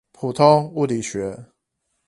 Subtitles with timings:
[0.13, 0.43] 普通
[0.73, 1.45] 物理學